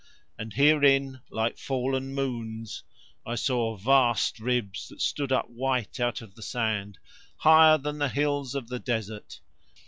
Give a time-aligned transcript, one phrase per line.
[0.35, 2.81] And herein, like fallen moons,
[3.23, 6.97] I saw vast ribs that stood up white out of the sand,
[7.37, 9.41] higher than the hills of the desert.